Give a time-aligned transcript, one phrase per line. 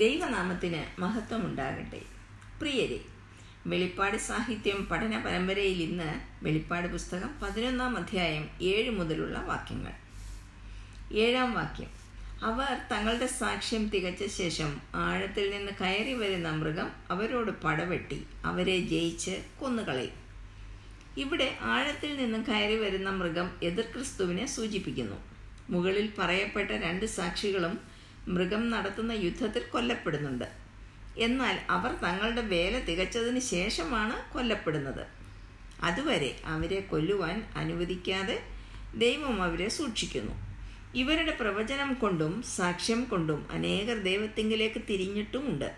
[0.00, 2.02] ദൈവനാമത്തിന് മഹത്വമുണ്ടാകട്ടെ.
[2.60, 3.00] പ്രിയരെ
[3.66, 9.92] വെളിപ്പാട് സാഹിത്യം പഠന പരമ്പരയിൽ ഇന്ന് വെളിപ്പാട് പുസ്തകം പതിനൊന്നാം അധ്യായം ഏഴ് മുതലുള്ള വാക്യങ്ങൾ.
[11.12, 11.90] ഏഴാം വാക്യം.
[12.42, 20.16] അവർ തങ്ങളുടെ സാക്ഷ്യം തികച്ച ശേഷം ആഴത്തിൽ നിന്ന് കയറി വരുന്ന മൃഗം അവരോട് പടവെട്ടി അവരെ ജയിച്ച് കൊന്നുകളയും.
[21.18, 25.16] ഇവിടെ ആഴത്തിൽ നിന്ന് കയറി വരുന്ന മൃഗം എതിർ ക്രിസ്തുവിനെ സൂചിപ്പിക്കുന്നു.
[25.70, 27.89] മുകളിൽ പറയപ്പെട്ട രണ്ട് സാക്ഷികളും
[28.28, 30.44] മൃഗം നടത്തുന്ന യുദ്ധത്തിൽ കൊല്ലപ്പെടുന്നുണ്ട്.
[31.18, 35.06] എന്നാൽ അവർ തങ്ങളുടെ വേല തികച്ചതിന് ശേഷമാണ് കൊല്ലപ്പെടുന്നത്.
[35.82, 38.42] അതുവരെ അവരെ കൊല്ലുവാൻ അനുവദിക്കാതെ
[38.94, 40.32] ദൈവം അവരെ സൂക്ഷിക്കുന്നു.
[40.94, 45.76] ഇവരുടെ പ്രവചനം കൊണ്ടും സാക്ഷ്യം കൊണ്ടും അനേകർ ദൈവത്തിങ്കിലേക്ക് തിരിഞ്ഞിട്ടുമുണ്ട്.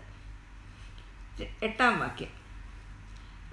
[1.63, 2.42] എട്ടാം വാക്യം.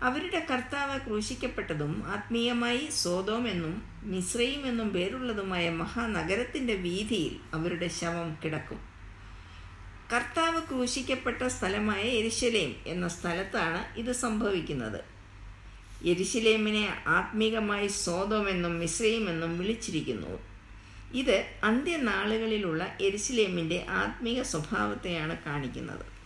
[0.02, 8.80] അവരുടെ കർത്താവ് ക്രൂശിക്കപ്പെട്ടതും ആത്മീയമായി സോതോം എന്നും മിശ്രയും എന്നും പേരുള്ളതുമായ മഹാനഗരത്തിന്റെ വീതിയിൽ അവരുടെ ശവം കിടക്കും.
[10.12, 15.00] കർത്താവ് ക്രൂശിക്കപ്പെട്ട സ്ഥലമായ എരിശലേം എന്ന സ്ഥലത്താണ് ഇത് സംഭവിക്കുന്നത്.
[16.04, 20.38] എരിശിലേമിനെ ആത്മീകമായി സോതോമെന്നും മിശ്രയുമെന്നും വിളിച്ചിരിക്കുന്നു.
[21.14, 26.19] ഇത് അന്ത്യനാളുകളിലുള്ള എരിശിലേമിന്റെ ആത്മീക സ്വഭാവത്തെയാണ് കാണിക്കുന്നത്.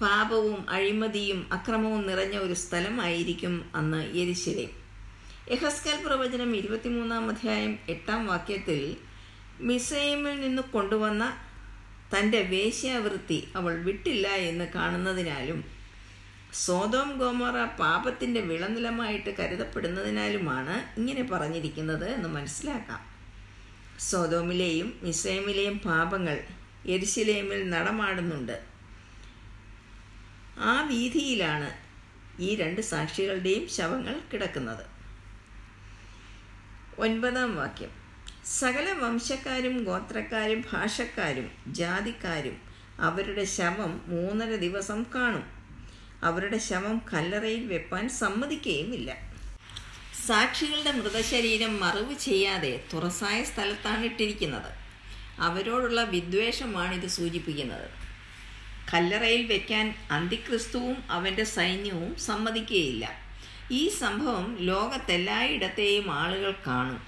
[0.00, 4.68] പാപവും അഴിമതിയും അക്രമവും നിറഞ്ഞ ഒരു സ്ഥലമായിരിക്കും അന്ന് യരിശിലെ.
[5.50, 8.96] യഹസ്കൽ പ്രവചനം ഇരുപത്തിമൂന്നാം അധ്യായം എട്ടാം വാക്യത്തിൽ
[9.60, 11.36] മിസൈമിൽ നിന്ന് കൊണ്ടുവന്ന
[12.14, 15.64] തന്റെ വേശ്യാവൃത്തി അവൾ വിട്ടില്ല എന്ന് കാണുന്നതിനാലും
[16.54, 23.00] സോതോം ഗോമറ പാപത്തിന്റെ വിളനിലമായിട്ട് കരുതപ്പെടുന്നതിനാലുമാണ് ഇങ്ങനെ പറഞ്ഞിരിക്കുന്നത് എന്ന് മനസ്സിലാക്കാം.
[24.00, 26.40] സോതോമിലെയും മിസൈമിലെയും പാപങ്ങൾ
[26.86, 28.71] എരിശിലേമിൽ നടമാടുന്നുണ്ട്.
[30.58, 31.74] ആ വീതിയിലാണ്
[32.40, 34.86] ഈ രണ്ട് സാക്ഷികളുടെയും ശവങ്ങൾ കിടക്കുന്നത്.
[36.98, 37.90] ഒൻപതാം വാക്യം.
[38.44, 42.56] സകല വംശക്കാരും ഗോത്രക്കാരും ഭാഷക്കാരും ജാതിക്കാരും
[43.00, 45.44] അവരുടെ ശവം മൂന്നര ദിവസം കാണും.
[46.22, 49.32] അവരുടെ ശവം കല്ലറയിൽ വെപ്പാൻ സമ്മതിക്കുകയുമില്ല
[50.26, 54.72] സാക്ഷികളുടെ മൃതശരീരം മറവ് ചെയ്യാതെ തുറസായ സ്ഥലത്താണ് ഇട്ടിരിക്കുന്നത്.
[55.38, 58.01] അവരോടുള്ള വിദ്വേഷമാണ് ഇത് സൂചിപ്പിക്കുന്നത്.
[58.94, 63.22] കല്ലറയിൽ വെക്കാൻ അന്തിക്രിസ്തുവും അവന്റെ സൈന്യവും സമ്മതിക്കുകയില്ല
[63.70, 67.00] ഈ സംഭവം ലോകത്തെല്ലായിടത്തെയും ആളുകൾ കാണും.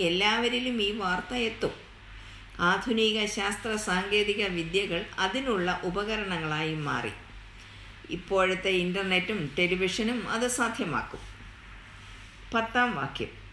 [0.00, 1.70] എല്ലാവരിലും ഈ വാർത്ത എത്തും.
[2.60, 7.10] ആധുനിക ശാസ്ത്ര സാങ്കേതിക വിദ്യകൾ അതിനുള്ള ഉപകരണങ്ങളായി മാറി.
[8.10, 11.20] ഇപ്പോഴത്തെ ഇന്റർനെറ്റും ടെലിവിഷനും അത് സാധ്യമാക്കും.
[12.54, 13.47] പത്താം വാക്യം.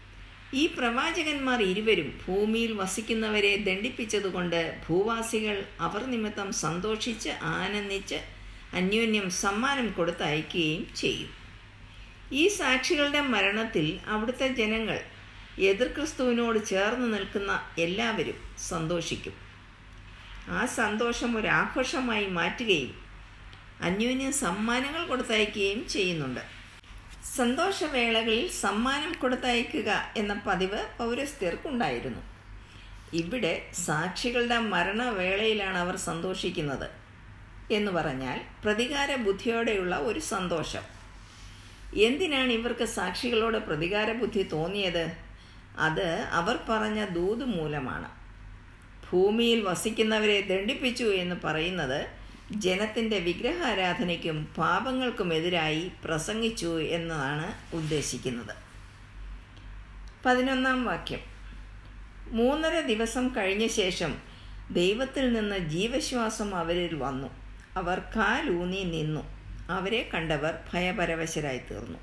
[0.54, 8.18] ഈ പ്രവാചകന്മാർ ഇരുവരും ഭൂമിയിൽ വസിക്കുന്നവരെ ദണ്ഡിപ്പിച്ചതുകൊണ്ട് ഭൂവാസികൾ അവർ നിമിത്തം സന്തോഷിച്ച് ആനന്ദിച്ച്
[8.74, 11.30] അന്യോന്യം സമ്മാനം കൊടുത്തയക്കുകയും ചെയ്യും.
[12.32, 14.98] ഈ സാക്ഷികളുടെ മരണത്തിൽ അവിടുത്തെ ജനങ്ങൾ
[15.58, 19.34] എതിർക്രിസ്തുവിനോട് ചേർന്ന് നിൽക്കുന്ന എല്ലാവരും സന്തോഷിക്കും.
[20.48, 22.94] ആ സന്തോഷം ഒരു ആഘോഷമായി മാറ്റുകയും
[23.80, 26.55] അന്യോന്യം സമ്മാനങ്ങൾ കൊടുത്തയക്കുകയും ചെയ്യുന്നുണ്ട്.
[27.34, 32.22] സന്തോഷവേളകളിൽ സമ്മാനം കൊടുത്തയക്കുക എന്ന പതിവ് പൗരസ്ത്യർക്കുണ്ടായിരുന്നു.
[33.20, 33.52] ഇവിടെ
[33.86, 36.88] സാക്ഷികളുടെ മരണവേളയിലാണ് അവർ സന്തോഷിക്കുന്നത്
[37.76, 40.84] എന്ന് പറഞ്ഞാൽ പ്രതികാര ബുദ്ധിയോടെയുള്ള ഒരു സന്തോഷം.
[42.06, 45.04] എന്തിനാണ് ഇവർക്ക് സാക്ഷികളോട് പ്രതികാര ബുദ്ധി തോന്നിയത്?
[45.86, 46.08] അത്
[46.40, 48.08] അവർ പറഞ്ഞ ദൂത് മൂലമാണ്
[49.08, 52.00] ഭൂമിയിൽ വസിക്കുന്നവരെ ദണ്ഡിപ്പിച്ചു എന്ന് പറയുന്നത്
[52.50, 58.56] ജനത്തിന്റെ വിഗ്രഹാരാധനയ്ക്കും പാപങ്ങൾക്കുമെതിരായി പ്രസംഗിച്ചു എന്നതാണ് ഉദ്ദേശിക്കുന്നത്.
[60.26, 61.20] പതിനൊന്നാം വാക്യം.
[62.26, 64.14] മൂന്നര ദിവസം കഴിഞ്ഞ ശേഷം
[64.70, 67.28] ദൈവത്തിൽ നിന്ന് ജീവശ്വാസം അവരിൽ വന്നു.
[67.76, 69.20] അവർ കാലൂന്നി നിന്നു.
[69.70, 71.98] അവരെ കണ്ടവർ ഭയപരവശരായി തീർന്നു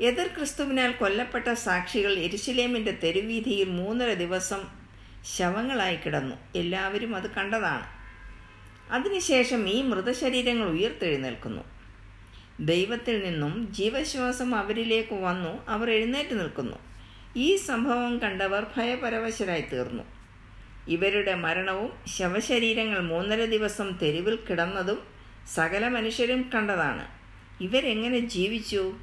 [0.00, 4.64] എതിർ ക്രിസ്തുവിനാൽ കൊല്ലപ്പെട്ട സാക്ഷികൾ എരുശലേമിന്റെ തെരുവീതിയിൽ മൂന്നര ദിവസം
[5.36, 6.36] ശവങ്ങളായി കിടന്നു.
[6.54, 7.93] എല്ലാവരും അത് കണ്ടതാണ്.
[8.90, 11.62] അതിനുശേഷം ഈ മൃതശരീരങ്ങൾ ഉയർത്തെഴുന്നേൽക്കുന്നു.
[12.60, 16.76] ദൈവത്തിൽ നിന്നും ജീവശ്വാസം അവരിലേക്ക് വന്നു അവർ എഴുന്നേറ്റ് നിൽക്കുന്നു.
[17.36, 20.02] ഈ സംഭവം കണ്ടവർ ഭയപരവശരായി തീർന്നു
[20.88, 24.98] ഇവരുടെ മരണവും ശവശരീരങ്ങൾ മൂന്നര ദിവസം തെരുവിൽ കിടന്നതും
[25.54, 27.06] സകല മനുഷ്യരും കണ്ടതാണ്.
[27.60, 28.96] ഇവരെങ്ങനെ ജീവിച്ചു?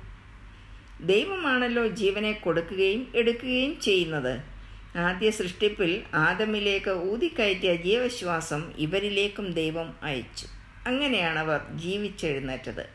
[1.01, 4.50] ദൈവമാണല്ലോ ജീവനെ കൊടുക്കുകയും എടുക്കുകയും ചെയ്യുന്നത്.
[4.95, 10.47] ആദ്യ സൃഷ്ടിപ്പിൽ ആദമിലേക്ക് ഊതിക്കയറ്റിയ ജീവശ്വാസം ഇവരിലേക്കും ദൈവം അയച്ചു.
[10.87, 12.89] അങ്ങനെയാണ് അവർ ജീവിച്ചെഴുന്നേറ്റത്.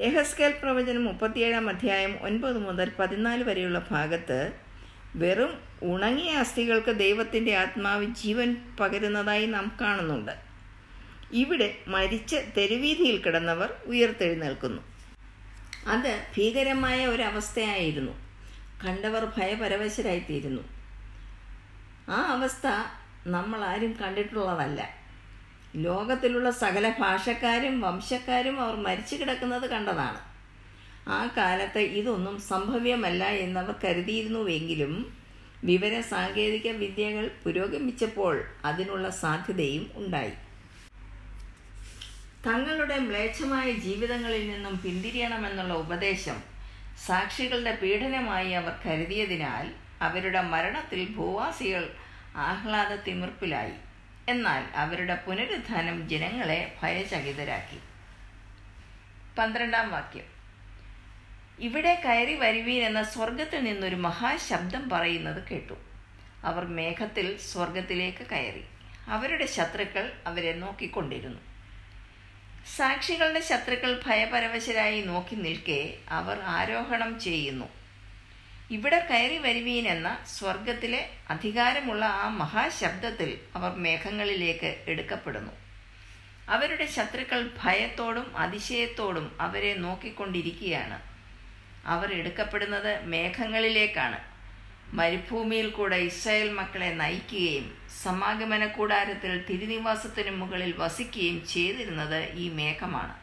[0.00, 4.52] യഹസ്കേൽ പ്രവചനം മുപ്പത്തിയേഴാം അധ്യായം ഒൻപത് മുതൽ പതിനാല് വരെയുള്ള ഭാഗത്ത്
[5.14, 10.32] വെറും ഉണങ്ങിയ അസ്ഥികൾക്ക് ദൈവത്തിന്റെ ആത്മാവ് ജീവൻ പകരുന്നതായി നാം കാണുന്നുണ്ട്.
[11.32, 14.82] ഇവിടെ മരിച്ച് തെരുവീതിയിൽ കിടന്നവർ ഉയർത്തെഴുന്നേൽക്കുന്നു.
[15.86, 18.12] അത് ഭീകരമായ ഒരവസ്ഥയായിരുന്നു
[18.84, 20.83] കണ്ടവർ ഭയപരവശരായിത്തീരുന്നു.
[22.08, 22.66] ആ അവസ്ഥ
[23.26, 24.88] നമ്മൾ ആരും കണ്ടിട്ടുള്ളതല്ല.
[25.76, 30.20] ലോകത്തിലുള്ള സകല ഭാഷക്കാരും വംശക്കാരും അവർ മരിച്ചു കിടക്കുന്നത് കണ്ടതാണ്.
[31.08, 35.18] ആ കാലത്ത് ഇതൊന്നും സംഭവ്യമല്ല എന്നവർ കരുതിയിരുന്നുവെങ്കിലും
[35.64, 40.32] വിവര സാങ്കേതിക വിദ്യകൾ പുരോഗമിച്ചപ്പോൾ അതിനുള്ള സാധ്യതയും ഉണ്ടായി.
[42.46, 46.38] തങ്ങളുടെ മ്ലേച്ഛമായ ജീവിതങ്ങളിൽ നിന്നും പിന്തിരിയണമെന്നുള്ള ഉപദേശം
[47.06, 51.94] സാക്ഷികളുടെ പീഡനമായി അവർ കരുതിയതിനാൽ അവരുടെ മരണത്തിൽ ഭൂവാസികൾ
[52.36, 53.72] ആഹ്ലാദ തിമിർപ്പിലായി
[54.28, 57.78] എന്നാൽ അവരുടെ പുനരുത്ഥാനം ജനങ്ങളെ ഭയചകിതരാക്കി.
[59.38, 60.24] പന്ത്രണ്ടാം വാക്യം.
[61.58, 65.74] ഇവിടെ കയറി വരുവീൻ എന്ന സ്വർഗത്തിൽ നിന്നൊരു മഹാശബ്ദം പറയുന്നത് കേട്ടു.
[66.44, 68.64] അവർ മേഘത്തിൽ സ്വർഗത്തിലേക്ക് കയറി.
[69.08, 71.40] അവരുടെ ശത്രുക്കൾ അവരെ നോക്കിക്കൊണ്ടിരുന്നു.
[72.76, 77.83] സാക്ഷികളുടെ ശത്രുക്കൾ ഭയപരവശരായി നോക്കി നിൽക്കെ അവർ ആരോഹണം ചെയ്യുന്നു.
[78.70, 85.52] ഇവിടെ കയറി വരുവീൻ എന്ന സ്വർഗത്തിലെ അധികാരമുള്ള ആ മഹാശബ്ദത്തിൽ അവർ മേഘങ്ങളിലേക്ക് എടുക്കപ്പെടുന്നു.
[86.48, 91.02] അവരുടെ ശത്രുക്കൾ ഭയത്തോടും അതിശയത്തോടും അവരെ നോക്കിക്കൊണ്ടിരിക്കുകയാണ്.
[91.86, 94.18] അവർ എടുക്കപ്പെടുന്നത് മേഘങ്ങളിലേക്കാണ്.
[94.94, 103.16] മരുഭൂമിയിൽ കൂടെ ഇസ്രായേൽ മക്കളെ നയിക്കുകയും സമാഗമന കൂടാരത്തിൽ തിരുനിവാസത്തിനു മുകളിൽ വസിക്കുകയും ചെയ്തിരുന്നത് ഈ മേഘമാണ്.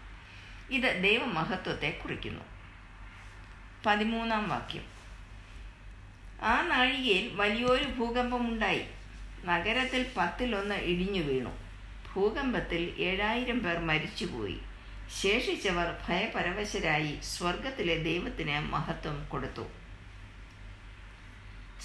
[0.74, 2.44] ഇത് ദൈവമഹത്വത്തെ കുറിക്കുന്നു.
[3.86, 4.91] പതിമൂന്നാം വാക്യം.
[6.44, 8.84] ആ നാഴികയിൽ വലിയൊരു ഭൂകമ്പമുണ്ടായി.
[9.46, 11.52] നഗരത്തിൽ പത്തിലൊന്ന് ഇടിഞ്ഞു വീണു.
[12.14, 14.58] ഭൂകമ്പത്തിൽ ഏഴായിരം പേർ മരിച്ചുപോയി.
[15.22, 19.66] ശേഷിച്ചവർ ഭയപരവശരായി സ്വർഗത്തിലെ ദൈവത്തിന് മഹത്വം കൊടുത്തു.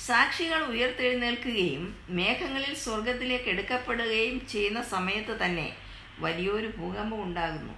[0.07, 5.77] സാക്ഷികൾ ഉയർത്തെഴുന്നേൽക്കുകയും മേഘങ്ങളിൽ സ്വർഗത്തിലേക്ക് എടുക്കപ്പെടുകയും ചെയ്യുന്ന സമയത്ത് തന്നെ
[6.19, 7.75] വലിയൊരു ഭൂകമ്പം ഉണ്ടാകുന്നു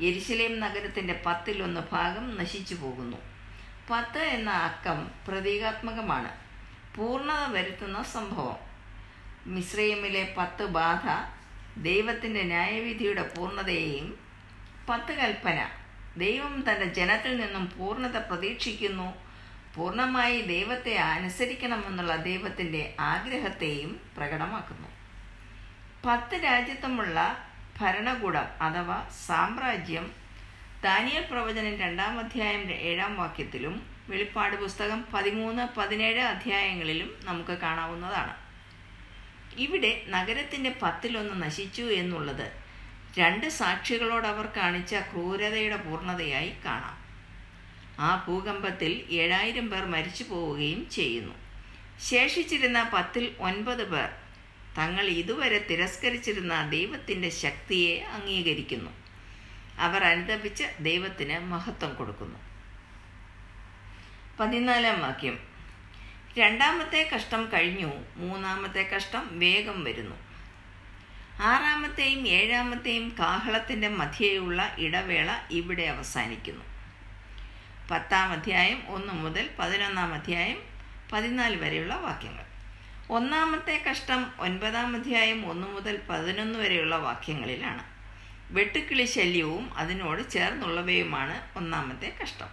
[0.00, 3.27] എരിശിലേം നഗരത്തിന്റെ പത്തിലൊന്ന് ഭാഗം നശിച്ചു പോകുന്നു.
[3.90, 6.30] പത്ത് എന്ന അക്കം പ്രതീകാത്മകമാണ്.
[6.96, 8.56] പൂർണത വരുത്തുന്ന സംഭവം.
[9.46, 11.32] മിശ്രയിമിലെ പത്ത് ബാധ
[11.80, 14.18] ദൈവത്തിന്റെ ന്യായവിധിയുടെ പൂർണതയെയും
[14.88, 15.68] പത്ത് കൽപ്പന.
[16.16, 19.14] ദൈവം തന്റെ ജനത്തിൽ നിന്നും പൂർണത പ്രതീക്ഷിക്കുന്നു.
[19.74, 24.88] പൂർണമായി ദൈവത്തെ അനുസരിക്കണമെന്നുള്ള ദൈവത്തിന്റെ ആഗ്രഹത്തെയും പ്രകടമാക്കുന്നു.
[26.06, 27.48] പത്ത് രാജ്യത്തുമുള്ള
[27.80, 30.27] ഭരണകൂടം അഥവാ സാമ്രാജ്യം
[30.84, 38.34] ദാനിയൽ പ്രവചനം രണ്ടാം അധ്യായം ഏഴാം വാക്യത്തിലും വെളിപ്പാട് പുസ്തകം പതിമൂന്ന് പതിനേഴ് അധ്യായങ്ങളിലും നമുക്ക് കാണാവുന്നതാണ്.
[39.60, 42.52] ഇവിടെ നഗരത്തിന്റെ പത്തിലൊന്ന് നശിച്ചു എന്നുള്ളത്
[43.18, 46.96] രണ്ട് സാക്ഷികളോട് അവർ കാണിച്ച ക്രൂരതയുടെ പൂർണതയായി കാണാം.
[48.00, 51.34] ആ ഭൂകമ്പത്തിൽ ഏഴായിരം പേർ മരിച്ചു പോവുകയും ചെയ്യുന്നു.
[52.00, 54.08] ശേഷിച്ചിരുന്ന പത്തിൽ ഒൻപത് പേർ
[54.78, 59.07] തങ്ങൾ ഇതുവരെ തിരസ്കരിച്ചിരുന്ന ദൈവത്തിന്റെ ശക്തിയെ അംഗീകരിക്കുന്നു.
[59.78, 62.38] അവർ അനുദപിച്ച് ദൈവത്തിന് മഹത്വം കൊടുക്കുന്നു.
[64.40, 65.38] പതിനാലാം വാക്യം.
[66.38, 70.16] രണ്ടാമത്തെ കഷ്ടം കഴിഞ്ഞു മൂന്നാമത്തെ കഷ്ടം വേഗം വരുന്നു.
[71.42, 76.64] ആറാമത്തെയും ഏഴാമത്തെയും കാഹളത്തിന്റെ മധ്യേയുള്ള ഇടവേള ഇവിടെ അവസാനിക്കുന്നു.
[77.90, 80.62] പത്താം അധ്യായം ഒന്ന് മുതൽ പതിനൊന്നാം അധ്യായം
[81.12, 82.44] പതിനാല് വരെയുള്ള വാക്യങ്ങൾ.
[83.10, 87.97] ഒന്നാമത്തെ കഷ്ടം ഒൻപതാം അധ്യായം ഒന്ന് മുതൽ പതിനൊന്ന് വരെയുള്ള വാക്യങ്ങളിലാണ്.
[88.50, 92.46] വെട്ടുക്കിളി ശല്യവും അതിനോട് ചേർന്നുള്ളവയുമാണ് ഒന്നാമത്തെ കഷ്ടം.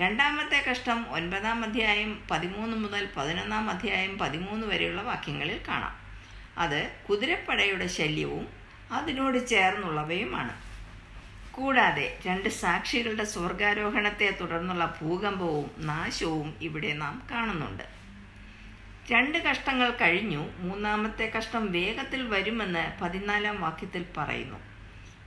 [0.00, 5.96] രണ്ടാമത്തെ കഷ്ടം ഒൻപതാം അധ്യായം പതിമൂന്ന് മുതൽ പതിനൊന്നാം അധ്യായം പതിമൂന്ന് വരെയുള്ള വാക്യങ്ങളിൽ കാണാം.
[6.58, 8.48] അത് കുതിരപ്പടയുടെ ശല്യവും
[8.92, 10.54] അതിനോട് ചേർന്നുള്ളവയുമാണ്.
[11.52, 17.84] കൂടാതെ രണ്ട് സാക്ഷികളുടെ സ്വർഗാരോഹണത്തെ തുടർന്നുള്ള ഭൂകമ്പവും നാശവും ഇവിടെ നാം കാണുന്നുണ്ട്.
[19.12, 20.52] രണ്ട് കഷ്ടങ്ങൾ കഴിഞ്ഞു.
[20.58, 24.75] മൂന്നാമത്തെ കഷ്ടം വേഗത്തിൽ വരുമെന്ന് പതിനാലാം വാക്യത്തിൽ പറയുന്നു.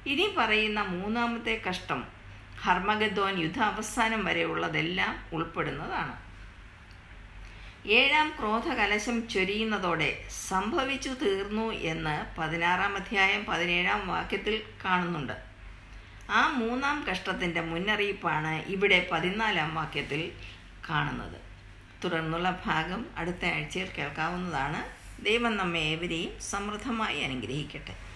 [0.06, 2.08] ഇനി പറയുന്ന മൂന്നാമത്തെ കഷ്ടം
[2.62, 6.30] ഹർമഗദ്വാൻ യുദ്ധാവസാനം വരെയുള്ളതെല്ലാം ഉൾപ്പെടുന്നതാണ്.
[7.88, 15.34] ഏഴാം ക്രോധകലശം ചൊരിയുന്നതോടെ സംഭവിച്ചു തീർന്നു എന്ന് പതിനാറാം അധ്യായം പതിനേഴാം വാക്യത്തിൽ കാണുന്നുണ്ട്.
[16.30, 20.32] ആ മൂന്നാം കഷ്ടത്തിന്റെ മുന്നറിയിപ്പാണ് ഇവിടെ പതിനാലാം വാക്യത്തിൽ
[20.90, 21.42] കാണുന്നത്.
[22.04, 25.00] തുടർന്നുള്ള ഭാഗം അടുത്ത ആഴ്ചയിൽ കേൾക്കാവുന്നതാണ്.
[25.26, 28.09] ദൈവം നമ്മെ ഏവരെയും സമൃദ്ധമായി അനുഗ്രഹിക്കട്ടെ.